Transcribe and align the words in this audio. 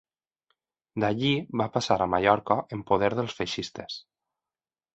D'allí 1.03 1.29
va 1.61 1.67
passar 1.75 1.99
a 2.05 2.09
Mallorca, 2.15 2.59
en 2.79 2.83
poder 2.89 3.13
dels 3.21 3.39
feixistes. 3.43 4.03